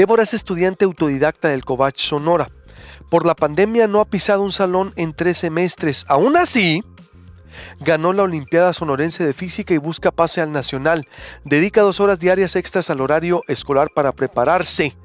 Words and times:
Débora 0.00 0.22
es 0.22 0.32
estudiante 0.32 0.86
autodidacta 0.86 1.50
del 1.50 1.62
Covach 1.62 1.98
Sonora. 1.98 2.48
Por 3.10 3.26
la 3.26 3.34
pandemia 3.34 3.86
no 3.86 4.00
ha 4.00 4.06
pisado 4.06 4.40
un 4.40 4.50
salón 4.50 4.94
en 4.96 5.12
tres 5.12 5.36
semestres. 5.36 6.06
Aún 6.08 6.38
así, 6.38 6.82
ganó 7.80 8.14
la 8.14 8.22
Olimpiada 8.22 8.72
Sonorense 8.72 9.26
de 9.26 9.34
Física 9.34 9.74
y 9.74 9.76
busca 9.76 10.10
pase 10.10 10.40
al 10.40 10.52
Nacional. 10.52 11.06
Dedica 11.44 11.82
dos 11.82 12.00
horas 12.00 12.18
diarias 12.18 12.56
extras 12.56 12.88
al 12.88 13.02
horario 13.02 13.42
escolar 13.46 13.88
para 13.94 14.12
prepararse. 14.12 14.96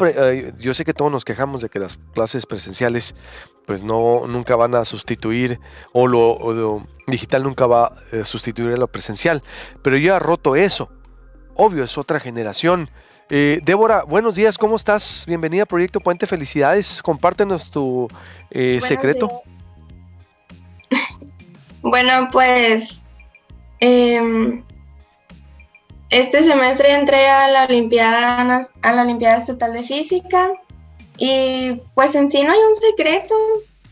Eh, 0.00 0.52
yo 0.58 0.72
sé 0.72 0.86
que 0.86 0.94
todos 0.94 1.12
nos 1.12 1.26
quejamos 1.26 1.60
de 1.60 1.68
que 1.68 1.78
las 1.78 1.98
clases 2.14 2.46
presenciales 2.46 3.14
pues 3.66 3.82
no 3.82 4.26
nunca 4.28 4.56
van 4.56 4.74
a 4.76 4.86
sustituir 4.86 5.60
o 5.92 6.06
lo, 6.06 6.86
digital 7.06 7.42
nunca 7.42 7.66
va 7.66 7.98
a 8.18 8.24
sustituir 8.24 8.72
a 8.72 8.78
lo 8.78 8.88
presencial, 8.88 9.42
pero 9.82 9.98
yo 9.98 10.16
he 10.16 10.18
roto 10.18 10.56
eso. 10.56 10.88
Obvio, 11.54 11.84
es 11.84 11.98
otra 11.98 12.18
generación. 12.18 12.88
Eh, 13.30 13.60
Débora, 13.64 14.04
buenos 14.04 14.34
días, 14.34 14.58
¿cómo 14.58 14.76
estás? 14.76 15.24
Bienvenida 15.26 15.62
a 15.62 15.66
Proyecto 15.66 16.00
Puente, 16.00 16.26
felicidades. 16.26 17.02
Compártenos 17.02 17.70
tu 17.70 18.08
eh, 18.50 18.80
secreto. 18.80 19.42
Bueno, 21.84 22.28
pues 22.30 23.06
em, 23.80 24.62
este 26.10 26.44
semestre 26.44 26.94
entré 26.94 27.26
a 27.26 27.48
la 27.48 27.64
Olimpiada, 27.64 28.62
a 28.82 28.92
la 28.92 29.02
Olimpiada 29.02 29.38
Estatal 29.38 29.72
de 29.72 29.82
Física 29.82 30.52
y 31.16 31.80
pues 31.94 32.14
en 32.14 32.30
sí 32.30 32.44
no 32.44 32.52
hay 32.52 32.58
un 32.58 32.76
secreto. 32.76 33.34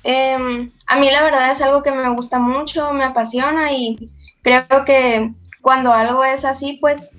Em, 0.04 0.70
a 0.86 0.96
mí 1.00 1.10
la 1.10 1.24
verdad 1.24 1.50
es 1.50 1.60
algo 1.62 1.82
que 1.82 1.90
me 1.90 2.08
gusta 2.14 2.38
mucho, 2.38 2.92
me 2.92 3.02
apasiona 3.02 3.72
y 3.72 3.96
creo 4.42 4.84
que 4.86 5.32
cuando 5.60 5.92
algo 5.92 6.22
es 6.22 6.44
así, 6.44 6.78
pues 6.80 7.16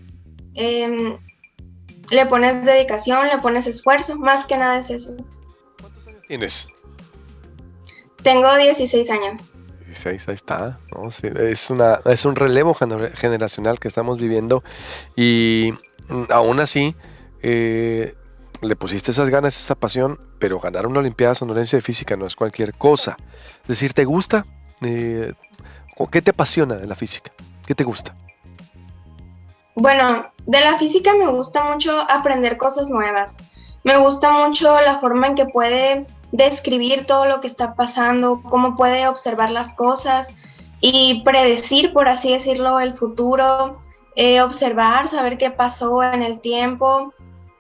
em, 0.54 1.18
le 2.12 2.26
pones 2.26 2.66
dedicación, 2.66 3.28
le 3.28 3.40
pones 3.40 3.68
esfuerzo, 3.68 4.16
más 4.18 4.46
que 4.46 4.58
nada 4.58 4.80
es 4.80 4.90
eso. 4.90 5.16
¿Cuántos 5.80 6.08
años 6.08 6.22
tienes? 6.28 6.68
Tengo 8.24 8.56
16 8.56 9.10
años 9.10 9.52
ahí 10.06 10.34
está. 10.34 10.80
es, 11.40 11.70
una, 11.70 12.00
es 12.06 12.26
un 12.26 12.36
relevo 12.36 12.74
generacional 12.74 13.80
que 13.80 13.88
estamos 13.88 14.20
viviendo 14.20 14.64
y 15.16 15.74
mm, 16.08 16.24
aún 16.30 16.60
así 16.60 16.96
eh, 17.42 18.16
le 18.62 18.76
pusiste 18.76 19.12
esas 19.12 19.30
ganas, 19.30 19.58
esa 19.58 19.76
pasión, 19.76 20.20
pero 20.40 20.60
ganar 20.60 20.88
una 20.88 21.00
Olimpiada 21.00 21.36
Sonorense 21.36 21.78
de 21.78 21.82
Física 21.82 22.16
no 22.16 22.26
es 22.26 22.36
cualquier 22.36 22.74
cosa. 22.74 23.18
Es 23.64 23.68
decir, 23.68 23.94
¿te 23.94 24.06
gusta? 24.06 24.46
Eh, 24.82 25.34
¿Qué 26.12 26.22
te 26.22 26.32
apasiona 26.32 26.76
de 26.76 26.88
la 26.88 26.96
física? 26.96 27.32
¿Qué 27.66 27.76
te 27.76 27.84
gusta? 27.84 28.16
Bueno, 29.76 30.32
de 30.46 30.60
la 30.60 30.78
física 30.78 31.12
me 31.18 31.28
gusta 31.28 31.64
mucho 31.64 32.06
aprender 32.10 32.58
cosas 32.58 32.90
nuevas. 32.90 33.38
Me 33.84 33.98
gusta 33.98 34.32
mucho 34.32 34.80
la 34.82 35.00
forma 35.00 35.28
en 35.28 35.36
que 35.36 35.46
puede 35.46 36.06
describir 36.32 37.06
todo 37.06 37.26
lo 37.26 37.42
que 37.42 37.48
está 37.48 37.76
pasando, 37.76 38.42
cómo 38.44 38.76
puede 38.76 39.08
observar 39.08 39.52
las 39.52 39.74
cosas 39.74 40.34
y 40.80 41.22
predecir, 41.24 41.94
por 41.94 42.08
así 42.08 42.32
decirlo, 42.32 42.80
el 42.80 42.94
futuro, 42.94 43.78
eh, 44.16 44.42
observar, 44.42 45.08
saber 45.08 45.38
qué 45.38 45.52
pasó 45.52 46.04
en 46.04 46.24
el 46.24 46.40
tiempo. 46.40 47.14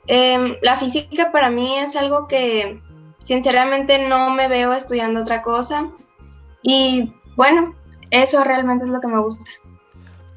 Em, 0.07 0.55
la 0.61 0.75
física 0.75 1.31
para 1.31 1.49
mí 1.49 1.77
es 1.77 1.95
algo 1.95 2.27
que 2.27 2.81
sinceramente 3.19 4.07
no 4.07 4.31
me 4.31 4.47
veo 4.47 4.73
estudiando 4.73 5.21
otra 5.21 5.41
cosa 5.41 5.89
y 6.63 7.13
bueno, 7.35 7.75
eso 8.09 8.43
realmente 8.43 8.85
es 8.85 8.91
lo 8.91 8.99
que 8.99 9.07
me 9.07 9.21
gusta. 9.21 9.45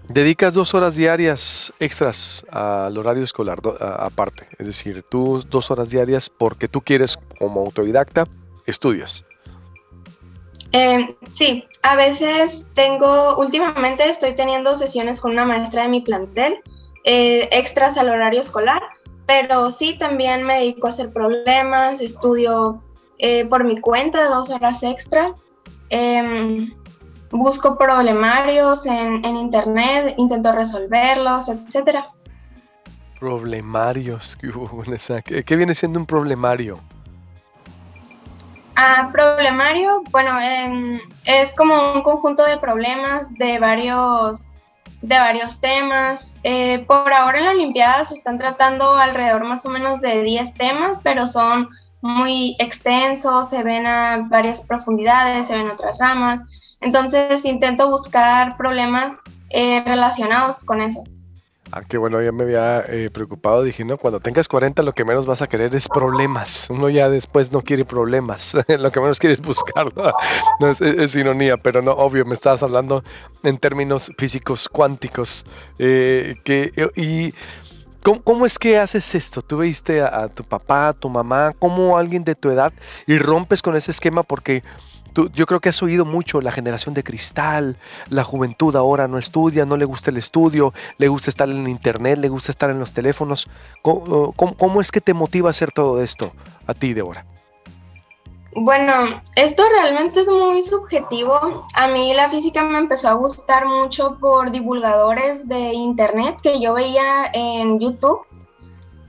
Dedicas 0.09 0.53
dos 0.53 0.75
horas 0.75 0.97
diarias 0.97 1.73
extras 1.81 2.45
al 2.51 2.97
horario 2.99 3.25
escolar 3.25 3.61
aparte, 3.81 4.47
es 4.59 4.67
decir, 4.67 5.03
tú 5.09 5.43
dos 5.49 5.71
horas 5.71 5.89
diarias 5.89 6.29
porque 6.29 6.69
tú 6.69 6.83
quieres 6.83 7.19
como 7.39 7.61
autodidacta 7.61 8.25
estudias. 8.67 9.25
Eh, 10.73 11.17
sí, 11.31 11.65
a 11.85 11.97
veces 11.97 12.67
tengo, 12.75 13.37
últimamente 13.39 14.09
estoy 14.09 14.35
teniendo 14.35 14.75
sesiones 14.75 15.21
con 15.21 15.31
una 15.33 15.47
maestra 15.47 15.83
de 15.83 15.89
mi 15.89 16.01
plantel, 16.01 16.59
eh, 17.05 17.49
extras 17.53 17.97
al 17.97 18.09
horario 18.09 18.41
escolar, 18.41 18.83
pero 19.25 19.71
sí 19.71 19.97
también 19.97 20.43
me 20.43 20.59
dedico 20.59 20.89
a 20.89 20.91
hacer 20.91 21.13
problemas, 21.13 22.01
estudio 22.01 22.83
eh, 23.19 23.45
por 23.45 23.65
mi 23.65 23.81
cuenta 23.81 24.29
dos 24.29 24.51
horas 24.51 24.83
extra. 24.83 25.35
Busco 27.37 27.77
problemarios 27.77 28.87
en, 28.87 29.25
internet, 29.25 30.15
intento 30.19 30.53
resolverlos, 30.53 31.49
etcétera. 31.49 32.07
Problemarios, 33.19 34.39
¿qué 34.39 35.57
viene 35.57 35.75
siendo 35.75 35.99
un 35.99 36.07
problemario? 36.07 36.79
Ah, 38.77 39.11
problemario, 39.13 40.05
bueno, 40.13 40.39
em, 40.41 40.97
es 41.25 41.57
como 41.57 41.95
un 41.95 42.05
conjunto 42.05 42.45
de 42.45 42.57
problemas 42.59 43.35
de 43.35 43.59
varios, 43.59 44.41
de 45.03 45.19
varios 45.19 45.61
temas. 45.61 46.35
Eh, 46.45 46.85
por 46.87 47.13
ahora 47.13 47.39
en 47.41 47.45
la 47.47 47.51
Olimpiada 47.51 48.05
se 48.05 48.15
están 48.15 48.39
tratando 48.39 48.95
alrededor 48.95 49.43
más 49.43 49.67
o 49.67 49.71
menos 49.71 50.01
de 50.01 50.23
10 50.23 50.55
temas, 50.55 51.01
pero 51.03 51.27
son 51.27 51.69
muy 52.01 52.55
extensos, 52.61 53.49
se 53.49 53.65
ven 53.65 53.89
a 53.89 54.29
varias 54.29 54.63
profundidades, 54.63 55.49
se 55.49 55.57
ven 55.57 55.69
otras 55.69 55.99
ramas. 55.99 56.45
Entonces 56.85 57.45
intento 57.45 57.91
buscar 57.91 58.57
problemas 58.57 59.21
eh, 59.51 59.83
relacionados 59.85 60.65
con 60.65 60.81
eso. 60.81 61.03
Ah, 61.73 61.83
qué 61.89 61.99
bueno, 61.99 62.23
ya 62.23 62.31
me 62.31 62.45
había 62.45 62.85
eh, 62.89 63.11
preocupado. 63.11 63.63
Dije, 63.63 63.85
no, 63.85 63.97
cuando 63.97 64.21
tengas 64.21 64.49
40 64.49 64.83
lo 64.83 64.93
que 64.93 65.05
menos 65.05 65.27
vas 65.27 65.43
a 65.43 65.49
querer 65.49 65.75
es 65.75 65.89
problemas. 65.89 66.69
Uno 66.71 66.89
ya 66.89 67.09
después 67.09 67.51
no 67.53 67.63
quiere 67.63 67.85
problemas. 67.85 68.55
lo 68.79 68.93
que 68.93 69.01
menos 69.01 69.19
quiere 69.19 69.35
es 69.35 69.41
buscar. 69.41 69.87
¿no? 70.61 70.69
es, 70.69 71.17
ironía, 71.17 71.57
pero 71.57 71.83
no, 71.83 71.93
obvio, 71.93 72.25
me 72.27 72.35
estabas 72.35 72.63
hablando 72.63 73.03
en 73.43 73.57
términos 73.59 74.13
físicos 74.19 74.69
cuánticos. 74.69 75.45
Eh, 75.79 76.35
y 76.97 77.35
¿Cómo, 78.23 78.45
es 78.45 78.59
que 78.59 78.79
haces 78.79 79.15
esto? 79.15 79.41
¿Tú 79.41 79.59
viste 79.59 80.03
a, 80.03 80.29
tu 80.29 80.45
papá, 80.45 80.89
a 80.89 80.93
tu 80.93 81.09
mamá, 81.09 81.55
como 81.59 81.97
alguien 81.97 82.23
de 82.23 82.35
tu 82.35 82.51
edad 82.51 82.71
y 83.07 83.17
rompes 83.17 83.63
con 83.63 83.75
ese 83.77 83.93
esquema 83.93 84.23
porque 84.23 84.63
yo 85.15 85.47
creo 85.47 85.61
que 85.61 85.69
has 85.69 85.83
oído 85.83 86.05
mucho 86.05 86.41
la 86.41 86.53
generación 86.53 86.95
de 86.95 87.05
cristal, 87.05 87.77
la 88.09 88.25
juventud 88.25 88.75
ahora 88.77 89.09
no 89.09 89.19
estudia, 89.19 89.65
no 89.65 89.77
le 89.77 89.85
gusta 89.85 90.11
el 90.11 90.17
estudio, 90.17 90.73
le 90.99 91.09
gusta 91.09 91.31
estar 91.31 91.49
en 91.49 91.69
internet, 91.69 92.19
le 92.19 92.29
gusta 92.29 92.51
estar 92.53 92.71
en 92.71 92.79
los 92.79 92.93
teléfonos. 92.93 93.49
¿Cómo, 93.83 94.81
es 94.81 94.91
que 94.91 95.01
te 95.01 95.15
motiva 95.15 95.49
a 95.49 95.51
hacer 95.51 95.73
todo 95.73 96.03
esto 96.03 96.33
a 96.67 96.75
ti, 96.75 96.95
Débora? 96.95 97.25
Bueno, 98.57 99.21
esto 99.35 99.65
realmente 99.81 100.21
es 100.21 100.29
muy 100.29 100.63
subjetivo. 100.63 101.67
A 101.75 101.89
mí 101.89 102.15
la 102.15 102.29
física 102.29 102.63
me 102.63 102.79
empezó 102.79 103.09
a 103.09 103.15
gustar 103.15 103.67
mucho 103.67 104.17
por 104.21 104.53
divulgadores 104.53 105.49
de 105.49 105.73
internet 105.73 106.37
que 106.41 106.61
yo 106.61 106.75
veía 106.75 107.31
en 107.33 107.81
YouTube. 107.81 108.21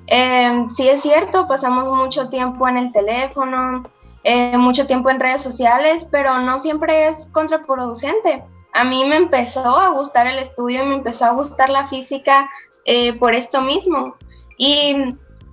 Eh, 0.07 0.67
sí 0.75 0.87
es 0.87 1.01
cierto, 1.01 1.47
pasamos 1.47 1.91
mucho 1.91 2.29
tiempo 2.29 2.67
en 2.67 2.77
el 2.77 2.91
teléfono, 2.91 3.83
eh, 4.27 4.57
mucho 4.57 4.87
tiempo 4.87 5.11
en 5.11 5.19
redes 5.19 5.43
sociales, 5.43 6.07
pero 6.09 6.39
no 6.39 6.57
siempre 6.57 7.09
es 7.09 7.27
contraproducente. 7.31 8.43
A 8.73 8.83
mí 8.83 9.05
me 9.05 9.17
empezó 9.17 9.77
a 9.77 9.89
gustar 9.89 10.25
el 10.25 10.39
estudio 10.39 10.83
y 10.83 10.87
me 10.87 10.95
empezó 10.95 11.25
a 11.25 11.33
gustar 11.33 11.69
la 11.69 11.85
física 11.85 12.49
eh, 12.85 13.13
por 13.13 13.35
esto 13.35 13.61
mismo. 13.61 14.15
Y 14.57 14.95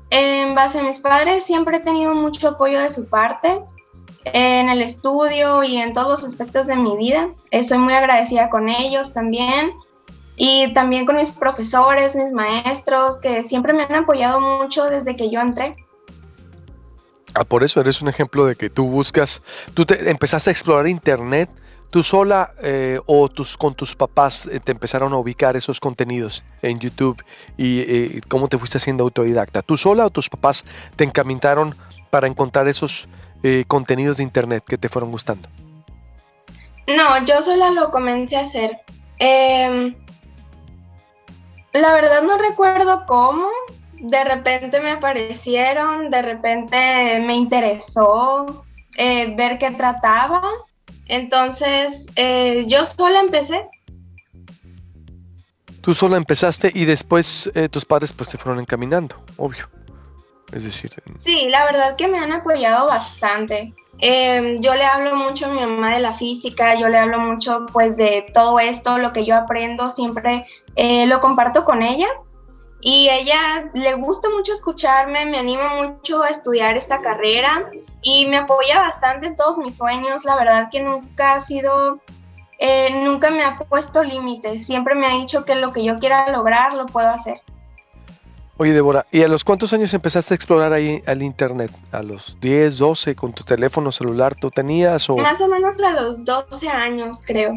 en 0.08 0.54
base 0.54 0.78
a 0.78 0.84
mis 0.84 1.00
padres 1.00 1.44
siempre 1.44 1.76
he 1.76 1.80
tenido 1.80 2.14
mucho 2.14 2.48
apoyo 2.48 2.80
de 2.80 2.90
su 2.90 3.06
parte 3.10 3.62
en 4.24 4.70
el 4.70 4.80
estudio 4.80 5.62
y 5.62 5.76
en 5.76 5.92
todos 5.92 6.22
los 6.22 6.24
aspectos 6.24 6.66
de 6.66 6.76
mi 6.76 6.96
vida. 6.96 7.28
Eh, 7.50 7.64
soy 7.64 7.76
muy 7.76 7.92
agradecida 7.92 8.48
con 8.48 8.70
ellos 8.70 9.12
también 9.12 9.72
y 10.36 10.72
también 10.72 11.04
con 11.04 11.16
mis 11.16 11.30
profesores, 11.30 12.16
mis 12.16 12.32
maestros, 12.32 13.18
que 13.18 13.44
siempre 13.44 13.74
me 13.74 13.82
han 13.82 13.96
apoyado 13.96 14.40
mucho 14.40 14.84
desde 14.86 15.14
que 15.14 15.28
yo 15.28 15.40
entré. 15.40 15.76
Ah, 17.34 17.44
por 17.44 17.64
eso 17.64 17.80
eres 17.80 18.02
un 18.02 18.08
ejemplo 18.08 18.44
de 18.44 18.56
que 18.56 18.68
tú 18.68 18.86
buscas, 18.86 19.42
tú 19.74 19.86
te 19.86 20.10
empezaste 20.10 20.50
a 20.50 20.52
explorar 20.52 20.86
internet, 20.86 21.50
tú 21.92 22.02
sola 22.02 22.52
eh, 22.62 23.00
o 23.06 23.28
tus, 23.28 23.56
con 23.56 23.74
tus 23.74 23.94
papás 23.94 24.46
eh, 24.46 24.60
te 24.60 24.72
empezaron 24.72 25.12
a 25.12 25.16
ubicar 25.16 25.56
esos 25.56 25.78
contenidos 25.78 26.42
en 26.62 26.78
YouTube 26.78 27.22
y 27.56 27.80
eh, 27.80 28.20
cómo 28.28 28.48
te 28.48 28.56
fuiste 28.58 28.78
haciendo 28.78 29.04
autodidacta. 29.04 29.60
¿Tú 29.62 29.76
sola 29.76 30.06
o 30.06 30.10
tus 30.10 30.28
papás 30.28 30.64
te 30.96 31.04
encaminaron 31.04 31.74
para 32.10 32.26
encontrar 32.26 32.68
esos 32.68 33.08
contenidos 33.66 34.18
de 34.18 34.22
internet 34.22 34.62
que 34.64 34.78
te 34.78 34.88
fueron 34.88 35.10
gustando? 35.10 35.48
No, 36.86 37.24
yo 37.24 37.42
sola 37.42 37.70
lo 37.70 37.90
comencé 37.90 38.36
a 38.36 38.42
hacer. 38.42 38.78
Em, 39.18 39.96
la 41.72 41.92
verdad 41.92 42.22
no 42.22 42.38
recuerdo 42.38 43.04
cómo, 43.06 43.48
de 44.02 44.24
repente 44.24 44.80
me 44.80 44.90
aparecieron, 44.90 46.10
de 46.10 46.22
repente 46.22 47.20
me 47.24 47.36
interesó 47.36 48.64
eh, 48.96 49.32
ver 49.36 49.58
qué 49.58 49.70
trataba. 49.70 50.42
Entonces, 51.06 52.06
eh, 52.16 52.64
yo 52.66 52.84
sola 52.84 53.20
empecé. 53.20 53.64
Tú 55.80 55.94
sola 55.94 56.16
empezaste 56.16 56.72
y 56.74 56.84
después 56.84 57.50
eh, 57.54 57.68
tus 57.68 57.84
padres 57.84 58.12
pues 58.12 58.28
se 58.28 58.38
fueron 58.38 58.60
encaminando, 58.60 59.16
obvio. 59.36 59.68
Es 60.52 60.64
decir... 60.64 60.90
Sí, 61.20 61.48
la 61.48 61.64
verdad 61.64 61.96
que 61.96 62.08
me 62.08 62.18
han 62.18 62.32
apoyado 62.32 62.88
bastante. 62.88 63.72
Em, 63.98 64.60
yo 64.60 64.74
le 64.74 64.84
hablo 64.84 65.14
mucho 65.14 65.46
a 65.46 65.50
mi 65.50 65.60
mamá 65.60 65.94
de 65.94 66.00
la 66.00 66.12
física, 66.12 66.74
yo 66.74 66.88
le 66.88 66.98
hablo 66.98 67.20
mucho 67.20 67.66
pues 67.72 67.96
de 67.96 68.26
todo 68.34 68.58
esto, 68.58 68.98
lo 68.98 69.12
que 69.12 69.24
yo 69.24 69.36
aprendo, 69.36 69.90
siempre 69.90 70.44
eh, 70.74 71.06
lo 71.06 71.20
comparto 71.20 71.64
con 71.64 71.82
ella 71.82 72.08
y 72.84 73.08
ella 73.08 73.70
le 73.74 73.94
gusta 73.94 74.28
mucho 74.28 74.52
escucharme, 74.52 75.24
me 75.24 75.38
anima 75.38 75.76
mucho 75.76 76.24
a 76.24 76.28
estudiar 76.28 76.76
esta 76.76 77.00
carrera 77.00 77.70
y 78.02 78.26
me 78.26 78.38
apoya 78.38 78.80
bastante 78.80 79.28
en 79.28 79.36
todos 79.36 79.56
mis 79.58 79.76
sueños. 79.76 80.24
La 80.24 80.34
verdad 80.34 80.68
que 80.68 80.80
nunca 80.80 81.34
ha 81.34 81.40
sido, 81.40 82.00
eh, 82.58 82.90
nunca 83.04 83.30
me 83.30 83.44
ha 83.44 83.56
puesto 83.56 84.02
límites, 84.02 84.66
siempre 84.66 84.96
me 84.96 85.06
ha 85.06 85.10
dicho 85.10 85.44
que 85.44 85.54
lo 85.54 85.72
que 85.72 85.84
yo 85.84 85.96
quiera 86.00 86.28
lograr 86.32 86.74
lo 86.74 86.86
puedo 86.86 87.08
hacer. 87.08 87.40
Oye, 88.56 88.72
Débora, 88.72 89.06
¿y 89.12 89.22
a 89.22 89.28
los 89.28 89.44
cuántos 89.44 89.72
años 89.72 89.94
empezaste 89.94 90.34
a 90.34 90.36
explorar 90.36 90.72
ahí 90.72 91.02
al 91.06 91.22
internet? 91.22 91.70
¿A 91.92 92.02
los 92.02 92.36
10, 92.40 92.78
12 92.78 93.14
con 93.14 93.32
tu 93.32 93.44
teléfono 93.44 93.92
celular 93.92 94.34
tú 94.34 94.50
tenías? 94.50 95.08
O... 95.08 95.16
Más 95.16 95.40
o 95.40 95.46
menos 95.46 95.80
a 95.80 95.92
los 96.02 96.24
12 96.24 96.68
años, 96.68 97.22
creo. 97.24 97.52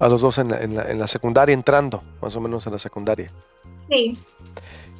A 0.00 0.08
los 0.08 0.20
12 0.20 0.40
en 0.40 0.74
la, 0.74 0.90
en 0.90 0.98
la 0.98 1.06
secundaria, 1.06 1.52
entrando, 1.52 2.02
más 2.20 2.34
o 2.34 2.40
menos 2.40 2.66
en 2.66 2.72
la 2.72 2.78
secundaria. 2.78 3.32
Sí. 3.88 4.18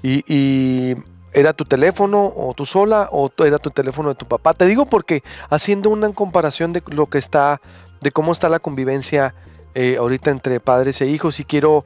Y, 0.02 0.96
era 1.30 1.52
tu 1.52 1.64
teléfono 1.64 2.32
o 2.34 2.54
tú 2.54 2.64
sola 2.64 3.10
o 3.12 3.30
era 3.44 3.58
tu 3.58 3.70
teléfono 3.70 4.08
de 4.08 4.14
tu 4.14 4.26
papá. 4.26 4.54
Te 4.54 4.64
digo 4.64 4.86
porque 4.86 5.22
haciendo 5.50 5.90
una 5.90 6.10
comparación 6.12 6.72
de 6.72 6.82
lo 6.90 7.06
que 7.06 7.18
está, 7.18 7.60
de 8.00 8.10
cómo 8.10 8.32
está 8.32 8.48
la 8.48 8.58
convivencia 8.58 9.34
eh, 9.74 9.98
ahorita 9.98 10.30
entre 10.30 10.58
padres 10.58 11.00
e 11.02 11.06
hijos 11.06 11.38
y 11.38 11.44
quiero 11.44 11.84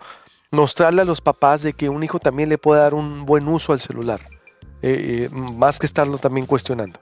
mostrarle 0.52 1.02
a 1.02 1.04
los 1.04 1.20
papás 1.20 1.62
de 1.62 1.72
que 1.72 1.88
un 1.88 2.02
hijo 2.02 2.20
también 2.20 2.48
le 2.48 2.56
puede 2.56 2.80
dar 2.80 2.94
un 2.94 3.26
buen 3.26 3.48
uso 3.48 3.72
al 3.72 3.80
celular, 3.80 4.20
eh, 4.80 5.28
eh, 5.28 5.34
más 5.54 5.78
que 5.78 5.86
estarlo 5.86 6.18
también 6.18 6.46
cuestionando. 6.46 7.00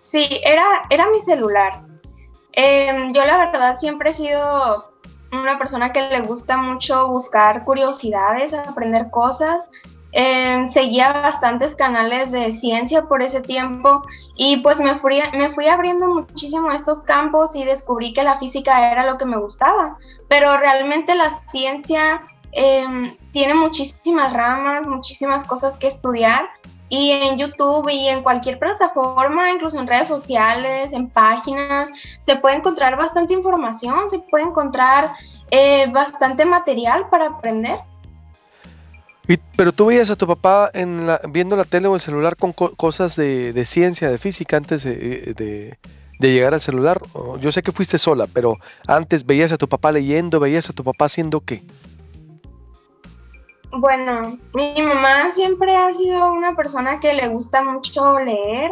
Sí, 0.00 0.40
era, 0.44 0.64
era 0.90 1.08
mi 1.08 1.20
celular. 1.20 1.82
Em, 2.52 3.12
yo 3.12 3.24
la 3.24 3.38
verdad 3.38 3.76
siempre 3.76 4.10
he 4.10 4.14
sido 4.14 4.93
una 5.36 5.58
persona 5.58 5.92
que 5.92 6.08
le 6.08 6.20
gusta 6.22 6.56
mucho 6.56 7.08
buscar 7.08 7.64
curiosidades, 7.64 8.54
aprender 8.54 9.10
cosas. 9.10 9.70
Em, 10.16 10.68
seguía 10.68 11.12
bastantes 11.12 11.74
canales 11.74 12.30
de 12.30 12.52
ciencia 12.52 13.06
por 13.06 13.20
ese 13.20 13.40
tiempo 13.40 14.00
y 14.36 14.58
pues 14.58 14.78
me 14.78 14.94
fui, 14.94 15.20
me 15.32 15.50
fui 15.50 15.66
abriendo 15.66 16.06
muchísimo 16.06 16.70
estos 16.70 17.02
campos 17.02 17.56
y 17.56 17.64
descubrí 17.64 18.12
que 18.12 18.22
la 18.22 18.38
física 18.38 18.92
era 18.92 19.04
lo 19.06 19.18
que 19.18 19.24
me 19.24 19.36
gustaba, 19.36 19.98
pero 20.28 20.56
realmente 20.56 21.16
la 21.16 21.30
ciencia 21.48 22.22
em, 22.52 23.16
tiene 23.32 23.54
muchísimas 23.54 24.32
ramas, 24.32 24.86
muchísimas 24.86 25.44
cosas 25.46 25.76
que 25.76 25.88
estudiar 25.88 26.48
y 26.88 27.10
en 27.10 27.38
YouTube 27.38 27.88
y 27.90 28.08
en 28.08 28.22
cualquier 28.22 28.58
plataforma, 28.58 29.50
incluso 29.50 29.78
en 29.78 29.86
redes 29.86 30.08
sociales, 30.08 30.92
en 30.92 31.08
páginas, 31.08 31.90
se 32.20 32.36
puede 32.36 32.56
encontrar 32.56 32.96
bastante 32.96 33.34
información, 33.34 34.10
se 34.10 34.18
puede 34.18 34.44
encontrar 34.44 35.12
eh, 35.50 35.86
bastante 35.90 36.44
material 36.44 37.08
para 37.08 37.26
aprender. 37.26 37.78
Pero 39.56 39.72
tú 39.72 39.86
veías 39.86 40.10
a 40.10 40.16
tu 40.16 40.26
papá 40.26 40.70
en 40.74 41.08
viendo 41.30 41.56
la 41.56 41.64
tele 41.64 41.88
o 41.88 41.94
el 41.94 42.00
celular 42.00 42.36
con 42.36 42.52
cosas 42.52 43.16
de, 43.16 43.64
ciencia, 43.64 44.10
de 44.10 44.18
física, 44.18 44.58
antes 44.58 44.84
de, 44.84 45.78
llegar 46.20 46.52
al 46.52 46.60
celular. 46.60 47.00
Yo 47.40 47.50
sé 47.50 47.62
que 47.62 47.72
fuiste 47.72 47.96
sola, 47.96 48.26
pero 48.30 48.58
antes 48.86 49.24
veías 49.24 49.52
a 49.52 49.56
tu 49.56 49.68
papá 49.68 49.92
leyendo, 49.92 50.40
veías 50.40 50.68
a 50.68 50.74
tu 50.74 50.84
papá 50.84 51.06
haciendo 51.06 51.40
qué. 51.40 51.62
Bueno, 53.76 54.38
mi 54.54 54.82
mamá 54.82 55.30
siempre 55.30 55.76
ha 55.76 55.92
sido 55.92 56.32
una 56.32 56.54
persona 56.54 57.00
que 57.00 57.12
le 57.12 57.28
gusta 57.28 57.62
mucho 57.62 58.20
leer, 58.20 58.70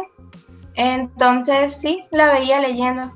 entonces 0.75 1.75
sí, 1.75 2.03
la 2.11 2.31
veía 2.31 2.59
leyendo. 2.59 3.11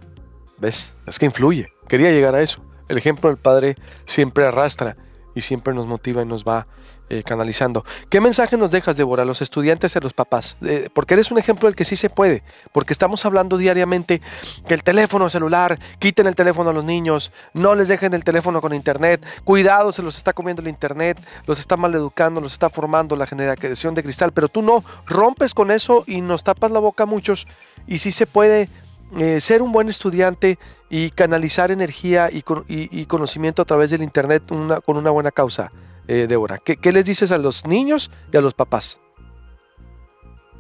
¿Ves? 0.57 0.95
Es 1.05 1.17
que 1.17 1.25
influye. 1.25 1.71
Quería 1.87 2.11
llegar 2.11 2.35
a 2.35 2.41
eso. 2.41 2.61
El 2.89 2.97
ejemplo 2.97 3.29
del 3.29 3.37
Padre 3.37 3.75
siempre 4.05 4.45
arrastra 4.45 4.97
y 5.37 5.41
siempre 5.41 5.73
nos 5.73 5.85
motiva 5.85 6.23
y 6.23 6.25
nos 6.25 6.43
va 6.43 6.65
eh, 7.09 7.21
canalizando. 7.23 7.85
¿Qué 8.09 8.19
mensaje 8.19 8.57
nos 8.57 8.71
dejas, 8.71 8.97
Débora, 8.97 9.21
a 9.21 9.25
los 9.25 9.41
estudiantes 9.41 9.93
y 9.93 9.99
a 9.99 10.01
los 10.01 10.13
papás? 10.13 10.57
Eh, 10.61 10.89
porque 10.93 11.13
eres 11.13 11.31
un 11.31 11.37
ejemplo 11.37 11.67
del 11.67 11.75
que 11.75 11.85
sí 11.85 11.95
se 11.95 12.09
puede, 12.09 12.41
porque 12.71 12.91
estamos 12.91 13.23
hablando 13.23 13.57
diariamente 13.57 14.19
que 14.67 14.73
el 14.73 14.81
teléfono 14.81 15.29
celular, 15.29 15.77
quiten 15.99 16.25
el 16.25 16.35
teléfono 16.35 16.71
a 16.71 16.73
los 16.73 16.83
niños, 16.83 17.31
no 17.53 17.75
les 17.75 17.87
dejen 17.87 18.13
el 18.15 18.23
teléfono 18.23 18.59
con 18.61 18.73
internet, 18.73 19.23
cuidado, 19.43 19.91
se 19.91 20.01
los 20.01 20.17
está 20.17 20.33
comiendo 20.33 20.63
el 20.63 20.67
internet, 20.69 21.17
los 21.45 21.59
está 21.59 21.77
maleducando, 21.77 22.41
los 22.41 22.53
está 22.53 22.69
formando 22.69 23.15
la 23.15 23.27
generación 23.27 23.93
de 23.93 24.01
cristal, 24.01 24.31
pero 24.31 24.49
tú 24.49 24.63
no 24.63 24.83
rompes 25.05 25.53
con 25.53 25.69
eso 25.69 26.03
y 26.07 26.21
nos 26.21 26.43
tapas 26.43 26.71
la 26.71 26.79
boca 26.79 27.03
a 27.03 27.05
muchos 27.07 27.47
y 27.85 27.99
sí 27.99 28.11
se 28.11 28.25
puede 28.25 28.69
eh, 29.15 29.39
ser 29.39 29.61
un 29.61 29.71
buen 29.71 29.87
estudiante 29.87 30.59
y 30.89 31.11
canalizar 31.11 31.71
energía 31.71 32.29
y, 32.31 33.05
conocimiento 33.05 33.61
a 33.61 33.65
través 33.65 33.91
del 33.91 34.01
Internet 34.01 34.43
con 34.47 34.97
una 34.97 35.11
buena 35.11 35.31
causa, 35.31 35.71
eh, 36.07 36.25
Débora. 36.27 36.57
¿Qué, 36.57 36.91
les 36.91 37.05
dices 37.05 37.31
a 37.31 37.37
los 37.37 37.65
niños 37.65 38.11
y 38.31 38.37
a 38.37 38.41
los 38.41 38.53
papás? 38.53 38.99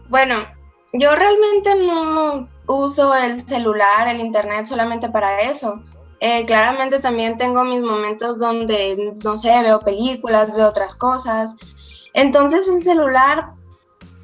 Bueno, 0.09 0.45
yo 0.93 1.13
realmente 1.15 1.75
no 1.85 2.47
uso 2.67 3.13
el 3.15 3.39
celular, 3.41 4.07
el 4.07 4.21
Internet 4.21 4.67
solamente 4.67 5.09
para 5.09 5.41
eso. 5.41 5.81
Eh, 6.19 6.45
claramente 6.45 6.99
también 6.99 7.37
tengo 7.37 7.63
mis 7.63 7.81
momentos 7.81 8.39
donde, 8.39 9.15
no 9.23 9.37
sé, 9.37 9.61
veo 9.61 9.79
películas, 9.79 10.55
veo 10.55 10.67
otras 10.67 10.95
cosas. 10.95 11.55
Entonces 12.13 12.67
el 12.67 12.81
celular 12.81 13.51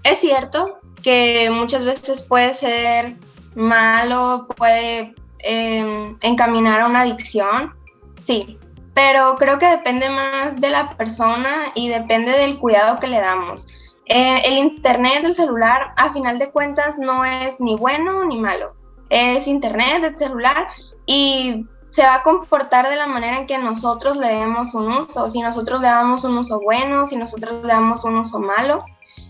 es 0.03 0.19
cierto 0.19 0.79
que 1.03 1.49
muchas 1.51 1.85
veces 1.85 2.21
puede 2.23 2.53
ser 2.53 3.17
malo, 3.55 4.47
puede 4.55 5.13
em, 5.39 6.17
encaminar 6.21 6.81
a 6.81 6.85
una 6.87 7.01
adicción, 7.01 7.73
sí, 8.21 8.57
pero 8.93 9.35
creo 9.35 9.57
que 9.57 9.67
depende 9.67 10.09
más 10.09 10.59
de 10.59 10.69
la 10.69 10.95
persona 10.95 11.71
y 11.75 11.89
depende 11.89 12.31
del 12.31 12.59
cuidado 12.59 12.99
que 12.99 13.07
le 13.07 13.19
damos. 13.19 13.67
Eh, 14.05 14.41
el 14.45 14.57
Internet, 14.57 15.23
el 15.23 15.33
celular, 15.33 15.93
a 15.97 16.11
final 16.11 16.37
de 16.37 16.51
cuentas 16.51 16.97
no 16.99 17.25
es 17.25 17.59
ni 17.59 17.75
bueno 17.75 18.23
ni 18.25 18.37
malo. 18.37 18.75
Es 19.09 19.47
Internet, 19.47 20.03
el 20.03 20.17
celular 20.17 20.67
y 21.05 21.65
se 21.89 22.03
va 22.03 22.15
a 22.15 22.23
comportar 22.23 22.89
de 22.89 22.95
la 22.95 23.07
manera 23.07 23.37
en 23.37 23.47
que 23.47 23.57
nosotros 23.57 24.17
le 24.17 24.27
demos 24.27 24.73
un 24.73 24.91
uso. 24.91 25.27
Si 25.27 25.41
nosotros 25.41 25.79
le 25.79 25.87
damos 25.87 26.23
un 26.23 26.37
uso 26.37 26.59
bueno, 26.59 27.05
si 27.05 27.15
nosotros 27.15 27.61
le 27.61 27.67
damos 27.67 28.03
un 28.03 28.17
uso 28.17 28.39
malo. 28.39 28.83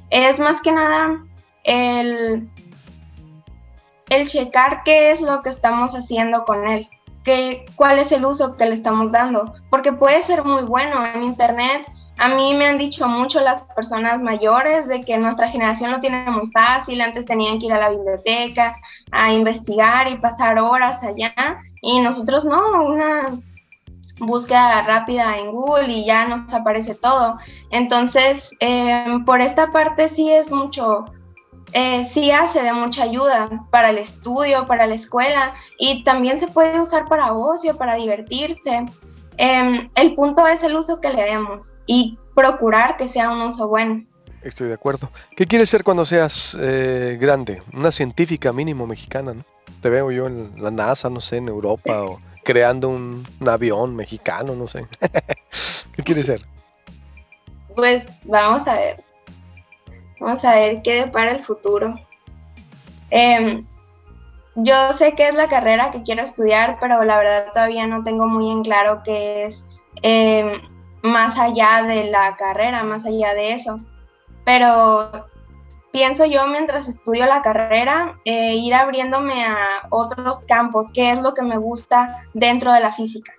Es 0.10 0.39
más 0.39 0.62
que 0.62 0.72
nada 0.72 1.24
el 1.63 2.50
el 4.15 4.27
checar 4.27 4.84
qué 4.84 5.12
es 5.12 5.22
lo 5.22 5.41
que 5.41 5.50
estamos 5.50 5.93
haciendo 5.93 6.46
con 6.46 6.67
él, 6.67 6.88
qué, 7.24 7.65
cuál 7.75 8.00
es 8.00 8.12
el 8.12 8.25
uso 8.25 8.58
que 8.58 8.65
le 8.65 8.74
estamos 8.74 9.12
dando, 9.12 9.53
porque 9.70 9.93
puede 9.93 10.22
ser 10.22 10.43
muy 10.43 10.63
bueno 10.63 11.05
en 11.05 11.24
Internet. 11.24 11.86
A 12.20 12.27
mí 12.29 12.53
me 12.53 12.67
han 12.67 12.77
dicho 12.77 13.08
mucho 13.08 13.41
las 13.41 13.62
personas 13.75 14.22
mayores 14.22 14.88
de 14.88 15.01
que 15.01 15.17
nuestra 15.17 15.48
generación 15.48 15.91
lo 15.91 16.00
tiene 16.00 16.29
muy 16.29 16.48
fácil, 16.51 17.01
antes 17.01 17.25
tenían 17.25 17.58
que 17.58 17.65
ir 17.65 17.74
a 17.74 17.79
la 17.79 17.89
biblioteca 17.89 18.75
a 19.12 19.34
investigar 19.34 20.12
y 20.12 20.17
pasar 20.17 20.60
horas 20.60 21.03
allá, 21.03 21.34
y 21.82 22.01
nosotros 22.01 22.46
no, 22.46 22.84
una 22.86 23.25
búsqueda 24.20 24.84
rápida 24.84 25.38
en 25.38 25.51
Google 25.51 25.91
y 25.91 26.05
ya 26.05 26.27
nos 26.27 26.53
aparece 26.53 26.96
todo. 26.96 27.38
Entonces, 27.72 28.55
eh, 28.60 29.05
por 29.25 29.41
esta 29.41 29.72
parte 29.72 30.08
sí 30.08 30.32
es 30.32 30.51
mucho, 30.51 31.05
eh, 31.74 32.06
sí 32.06 32.32
hace 32.32 32.62
de 32.62 32.72
mucha 32.72 33.03
ayuda 33.03 33.48
para 33.72 33.89
el 33.89 33.98
estudio, 33.98 34.65
para 34.65 34.86
la 34.88 34.96
escuela 34.96 35.53
y 35.80 36.03
también 36.03 36.39
se 36.39 36.48
puede 36.48 36.80
usar 36.80 37.06
para 37.06 37.34
ocio, 37.34 37.75
para 37.77 37.96
divertirse. 37.96 38.86
Em, 39.38 39.89
el 39.96 40.13
punto 40.13 40.48
es 40.48 40.63
el 40.63 40.75
uso 40.75 41.01
que 41.01 41.10
le 41.10 41.24
demos 41.24 41.77
y 41.88 42.18
procurar 42.36 42.98
que 42.98 43.08
sea 43.08 43.32
un 43.32 43.42
uso 43.42 43.68
bueno. 43.68 44.06
Estoy 44.44 44.68
de 44.68 44.75
acuerdo. 44.75 45.10
¿Qué 45.36 45.48
quieres 45.48 45.70
ser 45.70 45.84
cuando 45.84 46.06
seas 46.06 46.56
eh, 46.60 47.18
grande? 47.20 47.63
Una 47.74 47.92
científica 47.92 48.51
mínimo 48.53 48.86
mexicana, 48.86 49.34
¿no? 49.34 49.44
Te 49.82 49.89
veo 49.89 50.12
yo 50.12 50.27
en 50.27 50.53
la 50.62 50.70
NASA, 50.70 51.10
no 51.10 51.22
sé, 51.22 51.38
en 51.38 51.48
Europa 51.48 52.03
o 52.03 52.20
creando 52.44 52.89
un, 52.89 53.25
un 53.39 53.50
avión 53.50 53.96
mexicano, 53.96 54.56
no 54.56 54.68
sé. 54.68 54.86
¿Qué 55.96 56.03
quieres 56.03 56.27
ser? 56.27 56.46
Pues 57.75 58.06
vamos 58.25 58.68
a 58.68 58.75
ver. 58.75 59.02
Vamos 60.24 60.46
a 60.46 60.56
ver 60.56 60.82
qué 60.82 61.03
depara 61.03 61.32
el 61.32 61.44
futuro. 61.44 61.96
Em, 63.10 63.68
yo 64.56 64.94
sé 64.94 65.15
que 65.15 65.27
es 65.27 65.36
la 65.36 65.50
carrera 65.50 65.92
que 65.92 66.01
quiero 66.03 66.22
estudiar, 66.24 66.77
pero 66.80 67.03
la 67.03 67.18
verdad 67.18 67.48
todavía 67.51 67.88
no 67.88 68.03
tengo 68.03 68.25
muy 68.25 68.50
en 68.50 68.63
claro 68.63 69.01
qué 69.03 69.44
es 69.44 69.68
em, 70.01 70.62
más 71.01 71.38
allá 71.38 71.84
de 71.84 72.06
la 72.06 72.38
carrera, 72.38 72.84
más 72.84 73.06
allá 73.06 73.34
de 73.34 73.51
eso. 73.51 73.82
Pero 74.46 75.27
pienso 75.92 76.24
yo 76.24 76.48
mientras 76.48 76.88
estudio 76.88 77.25
la 77.25 77.42
carrera, 77.42 78.18
eh, 78.24 78.56
ir 78.56 78.75
abriéndome 78.75 79.46
a 79.46 79.88
otros 79.89 80.46
campos, 80.46 80.88
qué 80.94 81.12
es 81.12 81.22
lo 81.22 81.34
que 81.34 81.42
me 81.42 81.58
gusta 81.58 82.22
dentro 82.34 82.72
de 82.72 82.80
la 82.80 82.94
física. 82.94 83.34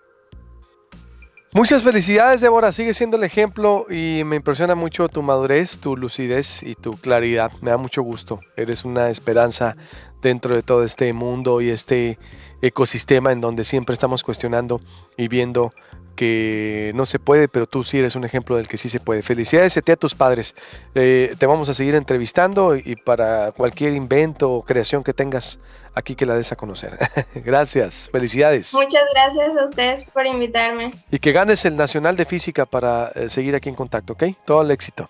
Muchas 1.56 1.84
felicidades, 1.84 2.40
Débora. 2.40 2.73
Sigue 2.73 2.94
siendo 2.94 3.16
el 3.16 3.23
ejemplo 3.23 3.87
y 3.88 4.25
me 4.25 4.34
impresiona 4.34 4.75
mucho 4.75 5.08
tu 5.08 5.23
madurez, 5.23 5.78
tu 5.78 5.96
lucidez 5.96 6.64
y 6.64 6.75
tu 6.75 6.94
claridad. 6.94 7.52
Me 7.61 7.70
da 7.70 7.76
mucho 7.76 8.02
gusto. 8.02 8.40
Eres 8.56 8.84
una 8.84 9.08
esperanza 9.08 9.76
dentro 10.20 10.56
de 10.56 10.64
todo 10.64 10.82
este 10.82 11.12
mundo 11.12 11.61
y 11.61 11.70
este 11.70 12.18
ecosistema 12.61 13.30
en 13.30 13.40
donde 13.40 13.62
siempre 13.62 13.92
estamos 13.92 14.25
cuestionando 14.25 14.80
y 15.16 15.28
viendo 15.28 15.73
que 16.14 16.92
no 16.94 17.06
se 17.06 17.18
puede, 17.18 17.49
pero 17.49 17.66
tú 17.66 17.85
sí 17.85 17.99
eres 17.99 18.14
un 18.14 18.25
ejemplo 18.25 18.56
del 18.56 18.68
que 18.68 18.76
sí 18.76 18.88
se 18.88 19.00
puede. 19.00 19.23
Felicidades 19.23 19.76
a 19.76 19.83
ti 19.83 19.92
a 19.92 19.97
tus 19.97 20.14
padres. 20.14 20.54
Eh, 20.94 21.35
te 21.38 21.47
vamos 21.47 21.68
a 21.68 21.75
seguir 21.75 21.94
entrevistando 21.94 22.76
y 22.76 22.97
para 22.97 23.52
cualquier 23.52 23.92
invento 23.92 24.52
o 24.52 24.62
creación 24.64 25.04
que 25.04 25.12
tengas 25.12 25.59
aquí 25.94 26.14
que 26.14 26.26
la 26.26 26.35
des 26.35 26.52
a 26.52 26.56
conocer. 26.56 26.99
gracias, 27.35 28.09
felicidades. 28.11 28.73
Muchas 28.75 29.04
gracias 29.12 29.56
a 29.56 29.64
ustedes 29.64 30.11
por 30.11 30.26
invitarme. 30.26 30.92
Y 31.11 31.18
que 31.18 31.33
ganes 31.33 31.64
el 31.64 31.76
Nacional 31.76 32.16
de 32.16 32.25
Física 32.25 32.66
para 32.66 33.09
eh, 33.14 33.28
seguir 33.28 33.54
aquí 33.54 33.68
en 33.68 33.75
contacto, 33.75 34.14
¿ok? 34.14 34.25
Todo 34.44 34.62
el 34.62 34.71
éxito. 34.71 35.09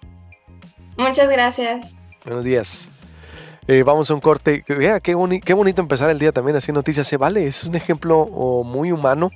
Muchas 0.96 1.30
gracias. 1.30 1.94
Buenos 2.24 2.44
días. 2.44 2.90
Eh, 3.66 3.82
vamos 3.82 4.10
a 4.10 4.14
un 4.14 4.20
corte. 4.20 4.62
Vea, 4.68 5.00
qué, 5.00 5.16
qué, 5.44 5.54
bonito 5.54 5.80
empezar 5.80 6.10
el 6.10 6.18
día 6.18 6.32
también 6.32 6.56
así 6.56 6.70
noticias. 6.70 7.06
Se 7.06 7.16
vale, 7.16 7.46
es 7.46 7.64
un 7.64 7.74
ejemplo 7.74 8.26
muy 8.64 8.92
humano. 8.92 9.30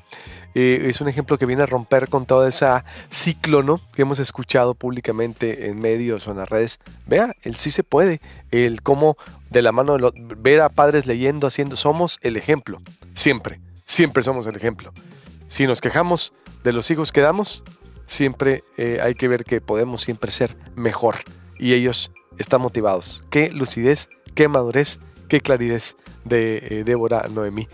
Eh, 0.54 0.86
es 0.88 1.00
un 1.00 1.08
ejemplo 1.08 1.38
que 1.38 1.46
viene 1.46 1.62
a 1.62 1.66
romper 1.66 2.08
con 2.08 2.26
todo 2.26 2.46
ese 2.46 2.66
ciclo 3.10 3.62
¿no? 3.62 3.80
que 3.94 4.02
hemos 4.02 4.18
escuchado 4.18 4.74
públicamente 4.74 5.68
en 5.68 5.78
medios 5.78 6.26
o 6.26 6.32
en 6.32 6.38
las 6.38 6.48
redes. 6.48 6.78
Vea, 7.06 7.34
el 7.42 7.56
sí 7.56 7.70
se 7.70 7.84
puede. 7.84 8.20
El 8.50 8.82
cómo 8.82 9.16
de 9.50 9.62
la 9.62 9.72
mano 9.72 9.96
de 9.96 10.12
ver 10.36 10.60
a 10.60 10.68
padres 10.68 11.06
leyendo, 11.06 11.46
haciendo. 11.46 11.76
Somos 11.76 12.18
el 12.22 12.36
ejemplo. 12.36 12.82
Siempre. 13.14 13.60
Siempre 13.84 14.22
somos 14.22 14.46
el 14.46 14.56
ejemplo. 14.56 14.92
Si 15.46 15.66
nos 15.66 15.80
quejamos 15.80 16.34
de 16.64 16.74
los 16.74 16.90
hijos 16.90 17.12
que 17.12 17.22
damos, 17.22 17.62
siempre 18.04 18.62
eh, 18.76 19.00
hay 19.02 19.14
que 19.14 19.28
ver 19.28 19.44
que 19.44 19.62
podemos 19.62 20.02
siempre 20.02 20.30
ser 20.30 20.54
mejor. 20.76 21.16
Y 21.58 21.72
ellos 21.72 22.10
están 22.38 22.60
motivados. 22.60 23.22
Qué 23.30 23.50
lucidez 23.50 24.08
qué 24.38 24.46
madurez, 24.46 25.00
qué 25.28 25.40
claridad 25.40 25.82
de 26.24 26.58
eh, 26.62 26.84
Débora 26.84 27.26
Noemí. 27.28 27.66